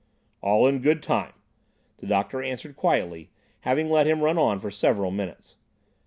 [0.41, 1.33] "All in good time,"
[1.97, 5.57] the doctor answered quietly, having let him run on for several minutes.